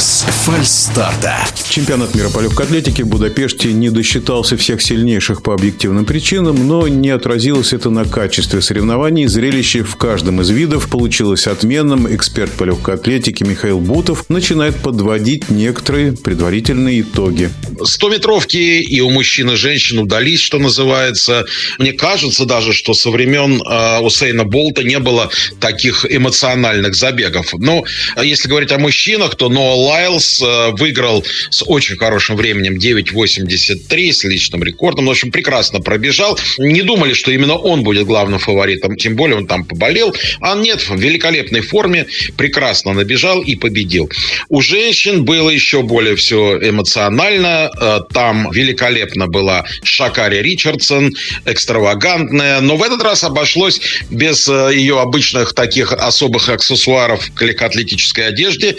[0.00, 1.36] без фальстарта.
[1.68, 6.88] Чемпионат мира по легкой атлетике в Будапеште не досчитался всех сильнейших по объективным причинам, но
[6.88, 9.26] не отразилось это на качестве соревнований.
[9.26, 12.12] Зрелище в каждом из видов получилось отменным.
[12.14, 17.50] Эксперт по легкой атлетике Михаил Бутов начинает подводить некоторые предварительные итоги.
[17.78, 21.44] 100-метровки и у мужчин и женщин удались, что называется.
[21.78, 25.28] Мне кажется даже, что со времен э, Усейна Болта не было
[25.60, 27.52] таких эмоциональных забегов.
[27.58, 27.84] Но
[28.16, 34.12] а если говорить о мужчинах, то Ноа Лайлс э, выиграл с очень хорошим временем 9.83
[34.12, 35.06] с личным рекордом.
[35.06, 36.38] В общем, прекрасно пробежал.
[36.58, 40.14] Не думали, что именно он будет главным фаворитом, тем более он там поболел.
[40.40, 44.08] А нет, в великолепной форме, прекрасно набежал и победил.
[44.48, 47.70] У женщин было еще более все эмоционально.
[47.80, 51.12] Э, там великолепно была Шакари Ричардсон,
[51.46, 52.60] экстравагантная.
[52.60, 58.76] Но в этот раз обошлось без э, ее обычных таких особых аксессуаров к легкоатлетической одежде.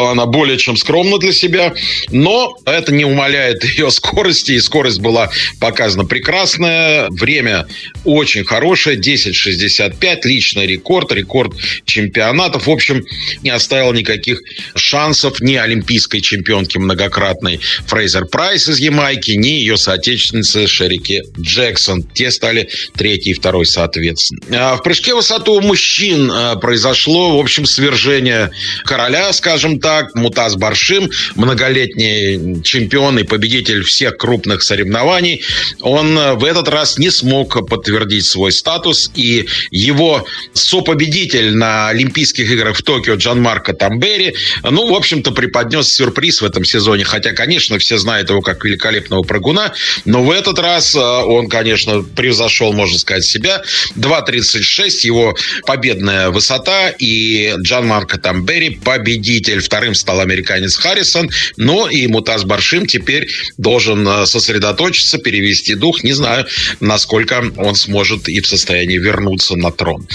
[0.00, 1.74] Выглядела она более чем скромно для себя,
[2.10, 7.08] но это не умаляет ее скорости, и скорость была показана прекрасная.
[7.10, 7.66] Время
[8.04, 11.52] очень хорошее, 10.65, личный рекорд, рекорд
[11.84, 12.66] чемпионатов.
[12.66, 13.04] В общем,
[13.42, 14.40] не оставил никаких
[14.74, 22.02] шансов ни олимпийской чемпионки многократной Фрейзер Прайс из Ямайки, ни ее соотечественницы Шерики Джексон.
[22.02, 24.40] Те стали третий и второй, соответственно.
[24.52, 28.50] А в прыжке в высоту мужчин а, произошло, в общем, свержение
[28.84, 35.42] короля, скажем так, Мутаз Баршим, многолетний чемпион и победитель всех крупных соревнований.
[35.80, 42.50] Он а, в этот раз не смог подтвердить свой статус, и его сопобедитель на Олимпийских
[42.50, 47.32] играх в Токио Джан Марко Тамбери, ну, в общем-то, преподнес сюрприз в этом сезоне, хотя,
[47.32, 49.72] конечно, все знают его как великолепного прыгуна,
[50.04, 53.62] но в этот раз он, конечно, превзошел, можно сказать, себя.
[53.96, 59.62] 2.36 его победная высота, и Джан Марко Тамбери победитель.
[59.80, 63.26] Вторым стал американец Харрисон, но и Мутаз Баршим теперь
[63.56, 66.04] должен э, сосредоточиться, перевести дух.
[66.04, 66.44] Не знаю,
[66.80, 70.06] насколько он сможет и в состоянии вернуться на трон.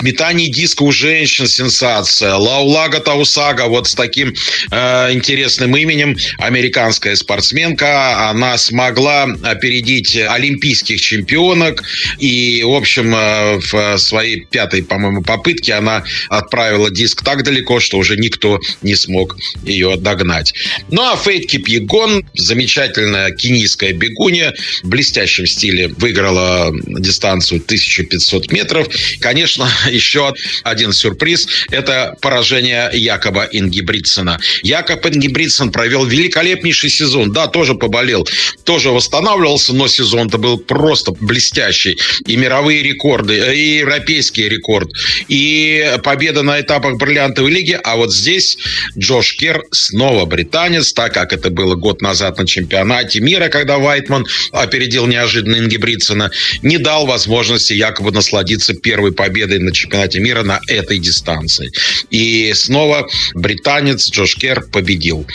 [0.00, 2.34] Метание диска у женщин сенсация.
[2.36, 4.32] Лаулага Таусага вот с таким
[4.70, 11.82] э, интересным именем, американская спортсменка, она смогла опередить олимпийских чемпионок
[12.18, 17.98] и, в общем, э, в своей пятой, по-моему, попытке она отправила диск так далеко, что
[17.98, 20.54] уже никто не смог ее догнать.
[20.90, 28.88] Ну а Фейт Кипьегон, замечательная кенийская бегунья, в блестящем стиле выиграла дистанцию 1500 метров.
[29.20, 30.32] Конечно, еще
[30.62, 34.38] один сюрприз– это поражение Якоба Ингибридсона.
[34.62, 37.32] Якоб Ингибридсон провел великолепнейший сезон.
[37.32, 38.26] Да, тоже поболел,
[38.64, 41.98] тоже восстанавливался, но сезон-то был просто блестящий.
[42.26, 44.90] И мировые рекорды, э, и европейский рекорд,
[45.28, 47.78] и победа на этапах бриллиантовой лиги.
[47.82, 48.56] А вот здесь
[49.00, 54.26] Джош Кер снова британец, так как это было год назад на чемпионате мира, когда Вайтман
[54.52, 56.30] опередил неожиданно Ингибридсона,
[56.62, 61.70] не дал возможности якобы насладиться первой победой на чемпионате мира на этой дистанции.
[62.10, 65.26] И снова британец Джош Кер победил.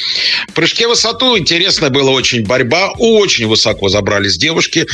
[0.50, 2.92] В прыжке в высоту интересно было очень борьба.
[2.98, 4.86] Очень высоко забрались девушки.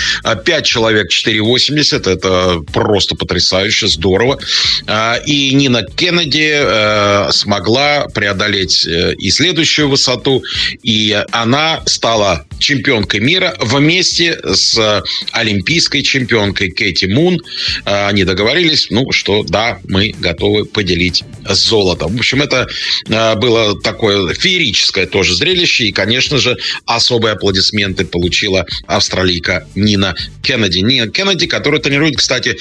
[0.46, 2.10] Пять человек 4,80.
[2.10, 4.40] Это просто потрясающе, здорово.
[4.88, 10.44] А, и Нина Кеннеди э, смогла преодолеть э, и следующую высоту.
[10.84, 17.40] И она стала чемпионкой мира вместе с олимпийской чемпионкой Кэти Мун.
[17.86, 22.08] А, они договорились, ну, что да, мы готовы поделить золото.
[22.08, 22.68] В общем, это
[23.08, 25.86] было такое феерическое тоже зрелище.
[25.86, 30.80] И, конечно же, особые аплодисменты получила австралийка Нина Кеннеди.
[30.80, 32.58] Нина Кеннеди, которая тренирует, кстати,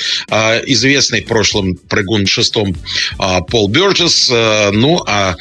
[0.66, 2.74] известный в прошлом прыгун шестом
[3.48, 4.28] Пол Бёрджес.
[4.72, 5.36] Ну, а,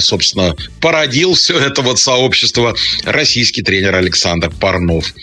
[0.00, 5.14] собственно, породил все это вот сообщество российский тренер Александр Парнов.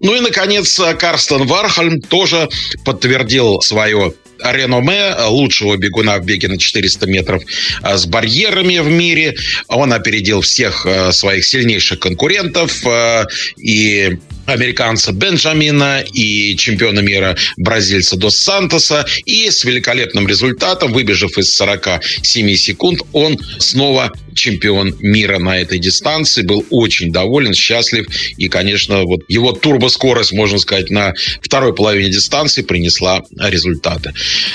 [0.00, 2.48] Ну и, наконец, Карстен Вархальм тоже
[2.84, 7.42] подтвердил свое реноме лучшего бегуна в беге на 400 метров
[7.82, 9.34] а, с барьерами в мире.
[9.68, 13.26] Он опередил всех а, своих сильнейших конкурентов а,
[13.56, 14.18] и
[14.48, 19.04] американца Бенджамина и чемпиона мира бразильца Дос Сантоса.
[19.24, 26.42] И с великолепным результатом, выбежав из 47 секунд, он снова чемпион мира на этой дистанции.
[26.42, 28.06] Был очень доволен, счастлив.
[28.36, 31.12] И, конечно, вот его турбоскорость, можно сказать, на
[31.42, 34.14] второй половине дистанции принесла результаты.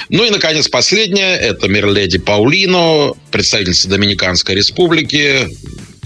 [0.10, 1.36] Ну и, наконец, последнее.
[1.36, 5.48] Это Мирледи Паулино, представительница Доминиканской республики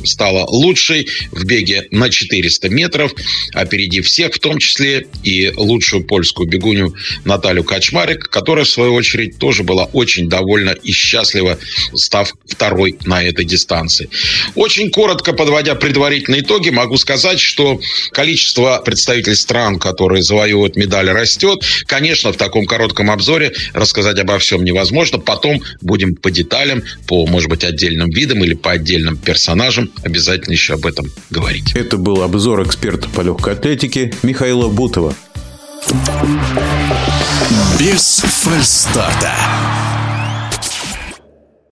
[0.07, 3.13] стала лучшей в беге на 400 метров,
[3.53, 6.93] опередив всех, в том числе и лучшую польскую бегуню
[7.25, 11.57] Наталью Качмарик, которая, в свою очередь, тоже была очень довольна и счастлива,
[11.93, 14.09] став второй на этой дистанции.
[14.55, 17.79] Очень коротко подводя предварительные итоги, могу сказать, что
[18.11, 21.63] количество представителей стран, которые завоевывают медали, растет.
[21.85, 25.19] Конечно, в таком коротком обзоре рассказать обо всем невозможно.
[25.19, 30.73] Потом будем по деталям, по, может быть, отдельным видам или по отдельным персонажам обязательно еще
[30.73, 31.73] об этом говорить.
[31.75, 35.13] Это был обзор эксперта по легкой атлетике Михаила Бутова.
[37.79, 39.33] Без фальстарта.